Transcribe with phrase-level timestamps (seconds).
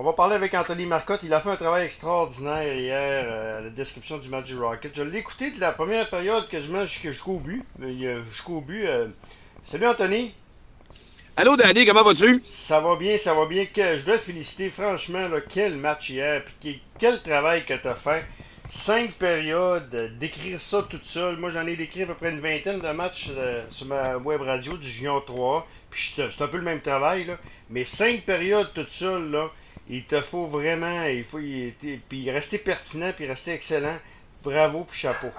[0.00, 1.20] On va parler avec Anthony Marcotte.
[1.24, 4.96] Il a fait un travail extraordinaire hier euh, à la description du match du Rocket.
[4.96, 7.62] Je l'ai écouté de la première période quasiment jusqu'au but.
[8.30, 8.86] Jusqu'au but.
[8.86, 9.08] Euh.
[9.62, 10.32] Salut Anthony.
[11.36, 12.42] Allô Danny, comment vas-tu?
[12.46, 13.66] Ça va bien, ça va bien.
[13.76, 15.28] Je dois te féliciter franchement.
[15.50, 16.44] quel match hier.
[16.62, 18.24] Puis quel travail que tu as fait
[18.70, 21.36] cinq périodes, euh, d'écrire ça toute seule.
[21.36, 24.40] Moi, j'en ai décrit à peu près une vingtaine de matchs euh, sur ma web
[24.40, 25.66] radio du Junior 3.
[25.90, 27.36] Puis c'est un peu le même travail, là.
[27.68, 29.50] Mais cinq périodes toute seule, là,
[29.90, 31.40] il te faut vraiment, il faut
[32.08, 33.98] puis rester pertinent, puis rester excellent.
[34.44, 35.30] Bravo, puis chapeau.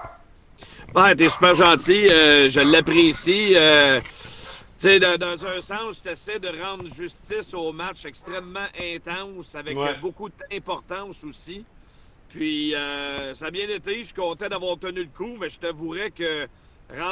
[0.94, 2.06] Ouais, t'es super gentil.
[2.08, 3.56] Euh, je l'apprécie.
[3.56, 4.08] tu
[4.76, 10.28] sais, dans, un sens, tu essaies de rendre justice au match extrêmement intense, avec beaucoup
[10.28, 11.64] d'importance aussi.
[12.28, 13.98] Puis, euh, ça a bien été.
[13.98, 16.46] Je suis content d'avoir tenu le coup, mais je t'avouerais que.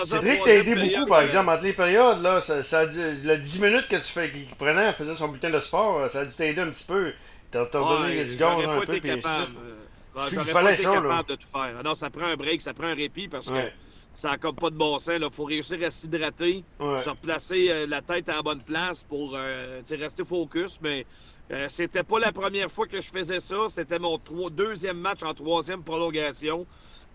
[0.04, 2.22] Cédric t'a aidé beaucoup, par exemple, entre les périodes.
[2.22, 5.60] Là, ça, ça, le 10 minutes que tu fais, qu'il prenait, faisait son bulletin de
[5.60, 7.12] sport, ça a dû t'aider un petit peu.
[7.50, 9.00] T'as donné du gaz un peu.
[9.00, 11.74] Puis il fallait ça, de tout faire.
[11.78, 13.70] Ah non, ça prend un break, ça prend un répit parce que
[14.12, 15.18] ça n'a comme pas de bon sens.
[15.20, 19.80] Il faut réussir à s'hydrater, se replacer euh, la tête en bonne place pour euh,
[19.90, 20.78] rester focus.
[20.82, 21.06] Mais
[21.50, 23.56] euh, c'était pas la première fois que je faisais ça.
[23.68, 24.18] C'était mon
[24.50, 26.66] deuxième match en troisième prolongation.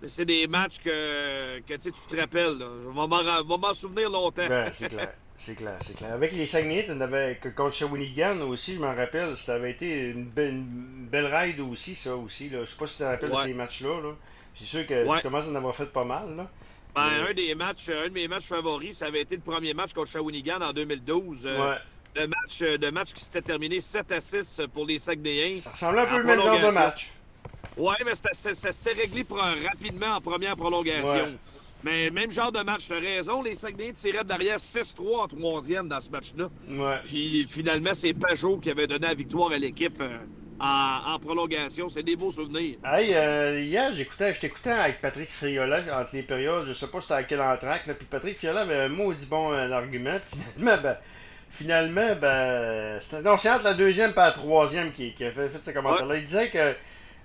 [0.07, 2.57] C'est des matchs que, que tu te rappelles.
[2.59, 4.45] Je vais m'en souvenir longtemps.
[4.47, 5.13] Ben, c'est clair.
[5.37, 6.13] C'est clair, c'est clair.
[6.13, 10.29] Avec les Saguenay, on avait contre Shawinigan aussi, je m'en rappelle, ça avait été une,
[10.31, 12.49] belle ride aussi, ça aussi.
[12.49, 12.61] Là.
[12.61, 14.01] Je sais pas si tu te rappelles de ces matchs-là.
[14.01, 14.11] Là.
[14.53, 16.37] C'est sûr que tu commences à en avoir fait pas mal.
[16.37, 16.49] Là.
[16.95, 19.91] Ben, un, des matchs, un de mes matchs favoris, ça avait été le premier match
[19.91, 21.45] contre Shawinigan en 2012.
[21.45, 21.77] Euh, ouais
[22.15, 25.59] de match, euh, de match qui s'était terminé 7 à 6 pour les Saguenayens.
[25.59, 27.11] Ça ressemblait un peu le même genre de match.
[27.77, 29.25] Oui, mais ça s'était réglé
[29.67, 31.37] rapidement en première prolongation.
[31.83, 35.99] Mais même genre de match, as raison, les Saguenayens tiraient derrière 6-3 en troisième dans
[35.99, 36.49] ce match-là.
[36.69, 36.95] Ouais.
[37.03, 40.17] Puis finalement, c'est Pajot qui avait donné la victoire à l'équipe euh,
[40.59, 41.89] en, prolongation.
[41.89, 42.77] C'est des beaux souvenirs.
[42.83, 46.65] Hey, euh, hier, j'écoutais, je t'écoutais avec Patrick Friola entre les périodes.
[46.67, 47.85] Je sais pas c'était à quel entraque.
[47.85, 50.17] Là, puis Patrick Friola avait un maudit bon argument.
[50.55, 50.97] finalement, ben,
[51.55, 52.99] finalement, ben.
[53.23, 56.17] Non, c'est entre la deuxième et la troisième qui, a fait, fait ce commentaire-là.
[56.17, 56.75] Il disait que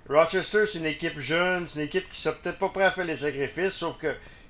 [0.09, 3.05] Rochester, c'est une équipe jeune, c'est une équipe qui ne peut-être pas prêt à faire
[3.05, 4.07] les sacrifices, sauf que.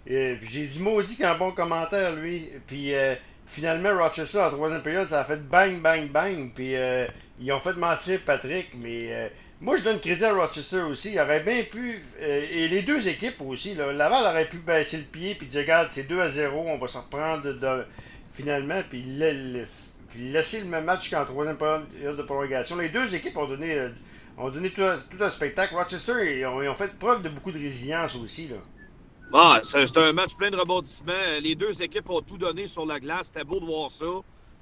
[0.10, 2.50] Euh, j'ai dit maudit qu'un bon commentaire, lui.
[2.66, 3.14] Puis euh,
[3.46, 6.52] finalement, Rochester, en troisième période, ça a fait bang, bang, bang.
[6.54, 7.06] Puis euh,
[7.40, 9.32] ils ont fait mentir Patrick, mais.
[9.60, 11.14] moi, je donne crédit à Rochester aussi.
[11.14, 12.02] Il aurait bien pu.
[12.20, 13.76] et les deux équipes aussi.
[13.76, 16.78] Là, Laval aurait pu baisser le pied et dire Regarde, c'est 2 à 0, on
[16.78, 17.86] va s'en reprendre de,
[18.32, 19.04] finalement, puis,
[20.18, 22.78] laisser le même match qu'en troisième période de prolongation.
[22.78, 23.90] Les deux équipes ont donné, euh,
[24.38, 25.76] ont donné tout, un, spectacle.
[25.76, 28.50] Rochester, ils ont, fait preuve de beaucoup de résilience aussi.
[28.50, 28.58] Là.
[29.34, 31.40] Ah, c'est un match plein de rebondissements.
[31.42, 33.28] Les deux équipes ont tout donné sur la glace.
[33.28, 34.06] C'était beau de voir ça.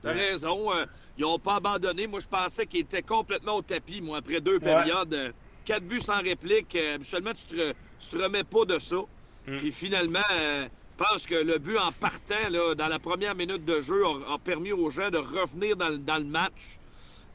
[0.04, 0.72] T'as raison.
[0.74, 0.86] Euh,
[1.18, 2.08] ils n'ont pas abandonné.
[2.08, 5.14] Moi, je pensais qu'ils étaient complètement au tapis, moi, après deux périodes.
[5.14, 5.32] Euh,
[5.66, 6.76] quatre buts sans réplique.
[6.76, 8.98] habituellement, tu te, te remets pas de ça.
[9.48, 9.58] Mm.
[9.58, 10.20] Puis finalement,
[11.00, 14.74] pense que le but en partant là, dans la première minute de jeu a, permis
[14.74, 16.78] aux gens de revenir dans, le match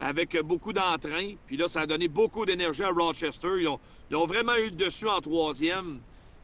[0.00, 1.32] avec beaucoup d'entrain.
[1.47, 3.48] Puis là, ça a donné beaucoup d'énergie à Rochester.
[3.60, 6.00] Ils ont, vraiment eu le dessus en troisième.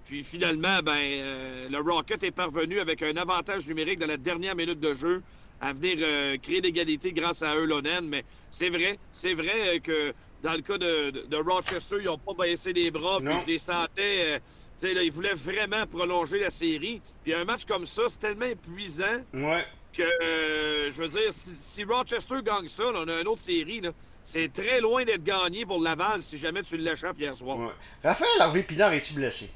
[0.07, 4.57] Puis finalement, ben, euh, le Rocket est parvenu avec un avantage numérique dans la dernière
[4.57, 5.23] minute de jeu
[5.61, 8.09] à venir euh, créer l'égalité grâce à Eulonen.
[8.09, 12.73] Mais c'est vrai, c'est vrai que dans le cas de, Rochester, ils n'ont pas baissé
[12.73, 13.19] les bras.
[13.19, 14.41] Puis je les sentais.
[14.83, 17.01] Euh, là, ils voulaient vraiment prolonger la série.
[17.23, 22.37] Puis un match comme ça, c'est tellement épuisant que, euh, je veux dire, si, Rochester
[22.45, 23.83] gagne ça, on a une autre série.
[24.23, 27.73] C'est très loin d'être gagné pour Laval si jamais tu l'échappes hier soir.
[28.03, 29.51] Raphaël Harvey Pinard, es-tu blessé?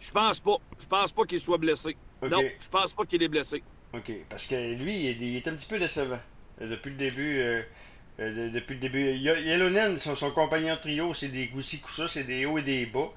[0.00, 0.56] Je pense pas.
[0.80, 1.96] Je pense pas qu'il soit blessé.
[2.22, 3.62] Non, je pense pas qu'il est blessé.
[3.92, 4.12] OK.
[4.28, 6.18] Parce que lui, il est, un petit peu décevant.
[6.60, 7.38] Euh, depuis le début.
[7.38, 7.62] Euh,
[8.18, 9.12] depuis le début.
[9.12, 12.86] Yelonen, son, son compagnon de trio, c'est des goussi coussas, c'est des hauts et des
[12.86, 13.08] bas.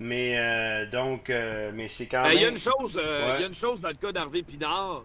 [0.00, 2.32] Mais euh, donc, euh, mais c'est quand même.
[2.32, 4.42] Il y a une chose, euh, il y a une chose dans le cas d'Harvey
[4.42, 5.04] Pinard.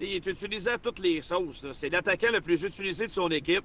[0.00, 1.66] Il est utilisé à toutes les sauces.
[1.74, 3.64] C'est l'attaquant le plus utilisé de son équipe.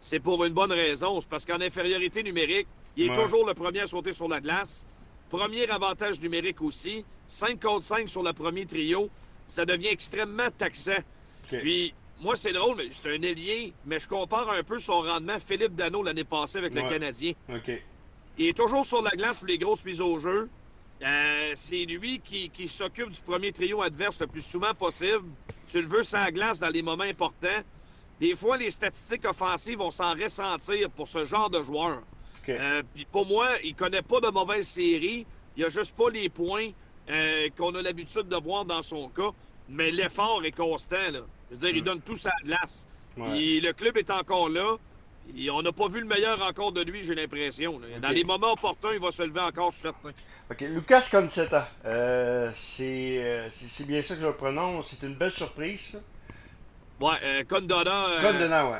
[0.00, 1.20] C'est pour une bonne raison.
[1.20, 4.86] C'est parce qu'en infériorité numérique, il est toujours le premier à sauter sur la glace.
[5.30, 7.04] Premier avantage numérique aussi.
[7.26, 9.08] 5 contre 5 sur le premier trio.
[9.46, 11.02] Ça devient extrêmement taxant.
[11.48, 15.40] Puis, moi, c'est drôle, mais c'est un ailier, mais je compare un peu son rendement
[15.40, 17.32] Philippe Dano l'année passée avec le Canadien.
[17.52, 17.70] OK.
[18.38, 20.48] Il est toujours sur la glace pour les grosses mises au jeu.
[21.02, 25.24] Euh, c'est lui qui, s'occupe du premier trio adverse le plus souvent possible.
[25.66, 27.48] Tu le veux sans glace dans les moments importants.
[28.20, 32.02] Des fois, les statistiques offensives vont s'en ressentir pour ce genre de joueur.
[32.48, 35.26] Euh, puis pour moi, il connaît pas de mauvaise série.
[35.56, 36.70] Il a juste pas les points
[37.10, 39.30] euh, qu'on a l'habitude de voir dans son cas.
[39.68, 41.10] Mais l'effort est constant.
[41.10, 41.22] Là.
[41.52, 41.84] Je veux dire, il mm.
[41.84, 42.86] donne tout sa glace.
[43.16, 44.76] le club est encore là.
[45.36, 47.80] Et on n'a pas vu le meilleur encore de lui, j'ai l'impression.
[48.00, 50.10] Dans les moments opportuns, il va se lever encore, je suis certain.
[50.50, 50.60] OK.
[50.62, 54.88] Lucas Concetta, euh, c'est bien ça que je le prononce.
[54.88, 56.02] C'est une belle surprise.
[57.00, 58.06] Ouais, euh, Condona.
[58.06, 58.78] Euh, Condona, ouais.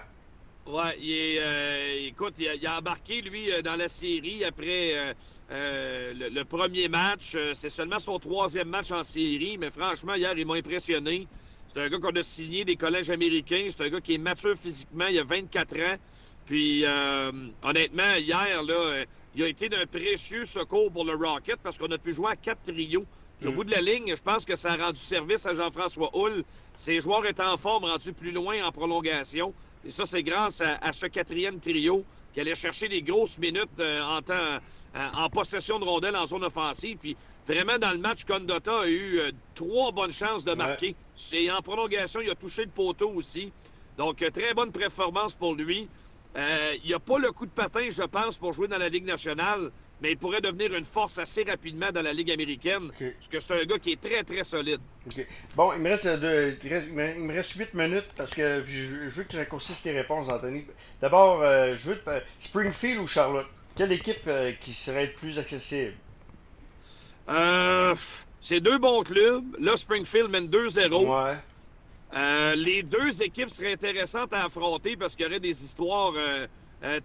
[0.64, 5.14] Ouais, il est, euh, écoute, il a, embarqué, lui, dans la série après
[5.50, 7.36] le, premier match.
[7.54, 11.26] C'est seulement son troisième match en série, mais franchement, hier, il m'a impressionné.
[11.74, 13.66] C'est un gars qu'on a signé des collèges américains.
[13.68, 15.06] C'est un gars qui est mature physiquement.
[15.06, 15.96] Il a 24 ans.
[16.44, 16.84] Puis,
[17.62, 19.04] honnêtement, hier, là,
[19.34, 22.36] il a été d'un précieux secours pour le Rocket parce qu'on a pu jouer à
[22.36, 23.06] quatre trios.
[23.44, 26.44] Au bout de la ligne, je pense que ça a rendu service à Jean-François Hull.
[26.76, 29.52] Ses joueurs étaient en forme, rendus plus loin en prolongation.
[29.84, 34.00] Et ça, c'est grâce à, ce quatrième trio qui allait chercher des grosses minutes euh,
[34.02, 34.58] en, temps, euh,
[34.94, 36.98] en possession de rondelles en zone offensive.
[36.98, 37.16] Puis
[37.54, 40.94] vraiment, dans le match, Condotta a eu euh, trois bonnes chances de marquer.
[41.14, 43.52] C'est en prolongation, il a touché le poteau aussi.
[43.98, 45.88] Donc, très bonne performance pour lui.
[46.36, 49.04] il n'y a pas le coup de patin, je pense, pour jouer dans la Ligue
[49.04, 49.70] nationale
[50.02, 52.90] mais il pourrait devenir une force assez rapidement dans la Ligue américaine.
[52.98, 54.80] Parce que c'est un gars qui est très, très solide.
[55.54, 59.28] Bon, il me, reste deux, il, me reste 8 minutes parce que je, veux que
[59.28, 60.66] tu raccourcisses tes réponses, Anthony.
[61.00, 62.10] D'abord, euh, je veux te,
[62.40, 63.46] Springfield ou Charlotte?
[63.76, 65.94] Quelle équipe euh, qui serait plus accessible?
[67.28, 67.94] Euh,
[68.40, 69.44] C'est deux bons clubs.
[69.60, 71.06] Là, Springfield mène 2-0.
[71.06, 71.36] Ouais.
[72.14, 76.12] Euh, les deux équipes seraient intéressantes à affronter parce qu'il y aurait des histoires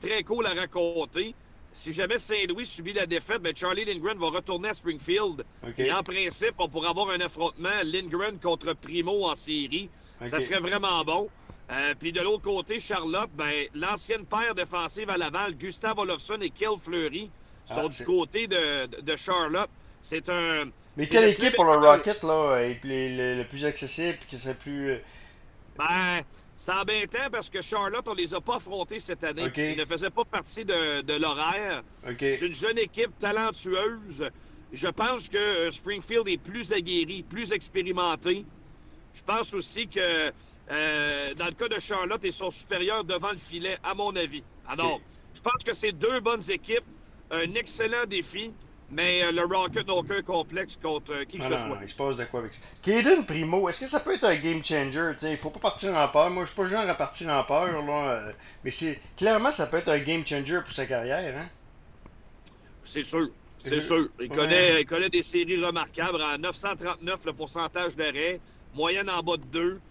[0.02, 1.34] très cool à raconter.
[1.72, 5.46] Si jamais Saint-Louis subit la défaite, ben Charlie Lindgren va retourner à Springfield.
[5.78, 9.90] Et en principe, on pourrait avoir un affrontement Lindgren contre Primo en série.
[10.28, 11.30] Ça serait vraiment bon.
[11.69, 16.50] Euh, puis de l'autre côté, Charlotte, ben, l'ancienne paire défensive à Laval, Gustave Olofsson et
[16.50, 17.30] Kel Fleury,
[17.66, 19.69] sont ah, du côté de, de Charlotte.
[20.09, 20.71] C'est un.
[20.95, 24.92] Mais quelle équipe pour le Rocket là, est le, plus accessible et qui serait plus.
[24.92, 24.98] Euh,
[25.77, 26.21] ben,
[26.56, 29.51] c'est embêtant parce que Charlotte, on les a pas affrontés cette année.
[29.57, 31.83] Ils ne faisaient pas partie de, de l'horaire.
[32.18, 34.30] C'est une jeune équipe talentueuse.
[34.71, 38.45] Je pense que euh, Springfield est plus aguerri, plus expérimenté.
[39.13, 40.31] Je pense aussi que
[40.71, 44.44] euh, dans le cas de Charlotte, ils sont supérieurs devant le filet, à mon avis.
[44.69, 45.01] Alors,
[45.33, 46.86] je pense que c'est deux bonnes équipes,
[47.30, 48.54] un excellent défi.
[48.89, 51.78] Mais euh, le Rocket n'a aucun complexe contre euh, qui que ce soit.
[51.81, 52.62] il se passe de quoi avec ça.
[52.81, 55.12] Caden Primo, est-ce que ça peut être un game changer?
[55.24, 56.30] Il il faut pas partir en peur.
[56.30, 57.86] Moi, je suis pas le genre à partir en peur.
[57.86, 58.31] Là, euh,
[58.63, 61.36] mais c'est clairement, ça peut être un game changer pour sa carrière.
[61.38, 61.48] Hein?
[62.86, 63.30] C'est sûr.
[63.60, 64.07] C'est sûr.
[64.22, 66.22] Il, connaît, il connaît des séries remarquables.
[66.22, 68.40] À 939, le pourcentage d'arrêt.
[68.74, 69.81] Moyenne en bas de 2.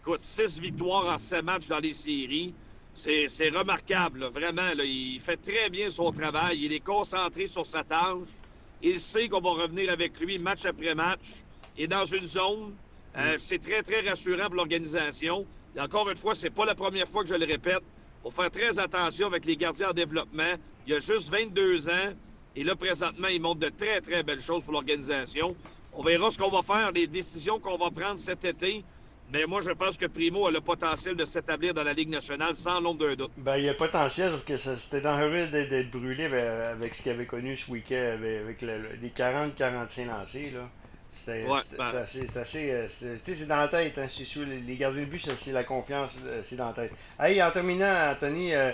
[0.00, 2.54] Écoute, 6 victoires en 7 matchs dans les séries.
[2.94, 4.70] C'est remarquable, vraiment.
[4.78, 6.60] Il fait très bien son travail.
[6.62, 8.28] Il est concentré sur sa tâche.
[8.82, 11.42] Il sait qu'on va revenir avec lui match après match.
[11.78, 12.74] Est dans une zone.
[13.18, 15.46] Euh, c'est très, très rassurant pour l'organisation.
[15.74, 17.82] Et encore une fois, c'est pas la première fois que je le répète.
[17.82, 20.54] Il faut faire très attention avec les gardiens en développement.
[20.86, 22.12] Il a juste 22 ans.
[22.54, 25.54] Et là, présentement, il montre de très, très belles choses pour l'organisation.
[25.92, 28.84] On verra ce qu'on va faire, les décisions qu'on va prendre cet été.
[29.32, 32.54] Mais moi, je pense que Primo a le potentiel de s'établir dans la Ligue nationale
[32.54, 33.32] sans l'ombre d'un doute.
[33.38, 37.12] Ben, il y a le potentiel, sauf que c'était dangereux d'être brûlé avec, ce qu'il
[37.12, 40.52] avait connu ce week-end, avec, les 40-45 lancés.
[40.54, 40.68] Là.
[41.10, 41.44] C'était
[41.76, 41.94] ben.
[42.36, 42.70] assez.
[42.70, 44.44] euh, c'est dans la tête, hein, c'est sûr.
[44.46, 46.92] Les, gardiens de but, c'est la confiance, euh, c'est dans la tête.
[47.18, 48.70] Hey, en terminant, Anthony, euh,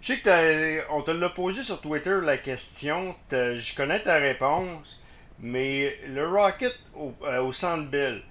[0.00, 3.14] je sais que on te l'a posé sur Twitter la question.
[3.30, 5.02] Je connais ta réponse,
[5.40, 8.22] mais le Rocket au, au Centre Bell.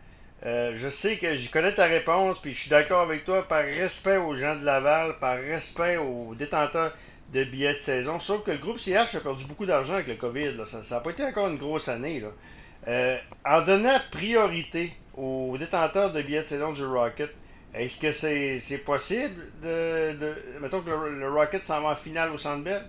[0.46, 3.64] Euh, je sais que j'y connais ta réponse, puis je suis d'accord avec toi par
[3.64, 6.92] respect aux gens de Laval, par respect aux détenteurs
[7.34, 8.20] de billets de saison.
[8.20, 10.52] Sauf que le groupe CH a perdu beaucoup d'argent avec le COVID.
[10.66, 12.24] Ça n'a pas été encore une grosse année.
[12.88, 17.34] Euh, en donnant priorité aux détenteurs de billets de saison du Rocket,
[17.74, 22.38] est-ce que c'est possible de, de, Mettons que le, Rocket s'en va en finale au
[22.38, 22.84] Centre Bell?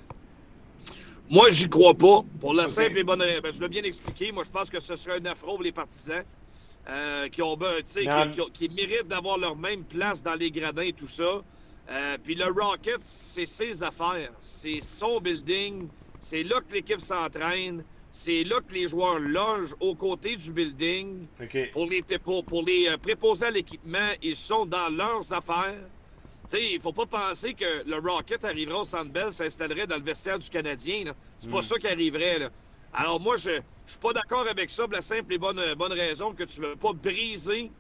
[1.31, 2.23] Moi, j'y crois pas.
[2.39, 3.41] Pour la simple et bonne raison.
[3.43, 4.31] Ben, je l'ai bien expliqué.
[4.31, 6.23] Moi, je pense que ce serait un affront pour les partisans.
[6.89, 10.93] Euh, qui, ont, ben, qui, qui, méritent d'avoir leur même place dans les gradins et
[10.93, 11.43] tout ça.
[11.91, 14.31] Euh, puis le Rocket, c'est ses affaires.
[14.41, 15.89] C'est son building.
[16.21, 17.83] C'est là que l'équipe s'entraîne.
[18.13, 21.27] C'est là que les joueurs logent aux côtés du building.
[21.73, 25.89] Pour les, pour, pour les euh, préposer à l'équipement, ils sont dans leurs affaires.
[26.53, 30.03] Il ne faut pas penser que le Rocket arriverait au Centre Bell, s'installerait dans le
[30.03, 31.13] vestiaire du Canadien.
[31.39, 31.63] C'est pas hmm.
[31.63, 32.39] ça qui arriverait.
[32.39, 32.51] Là.
[32.95, 35.93] Alors moi, je ne suis pas d'accord avec ça pour la simple et bonne, bonne
[35.93, 37.71] raison que tu ne veux pas briser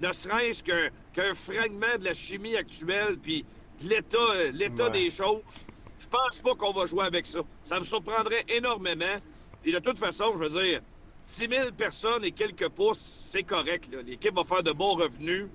[0.00, 3.44] ne serait-ce qu'un fragment de la chimie actuelle puis
[3.82, 5.42] de l'état, l'état des choses.
[5.98, 7.40] Je pense pas qu'on va jouer avec ça.
[7.62, 9.16] Ça me surprendrait énormément.
[9.62, 10.80] Puis de toute façon, je veux dire,
[11.26, 13.90] 10 000 personnes et quelques pouces, c'est correct.
[14.06, 15.46] L'équipe va faire de bons revenus.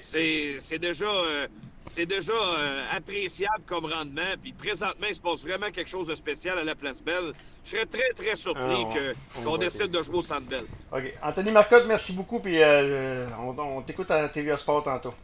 [0.00, 1.10] C'est, déjà...
[1.10, 1.48] Euh,
[1.88, 4.34] c'est déjà euh, appréciable comme rendement.
[4.42, 7.32] Puis présentement, il se passe vraiment quelque chose de spécial à la Place Belle.
[7.64, 10.64] Je serais très, très surpris Ah, qu'on décide de jouer au Centre Bell.
[10.92, 11.14] OK.
[11.22, 12.40] Anthony Marcotte, merci beaucoup.
[12.40, 15.14] Puis euh, on, on t'écoute à TVA Sport tantôt.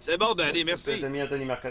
[0.00, 1.00] C'est bon, Danny, merci.
[1.04, 1.70] Anthony Marcotte.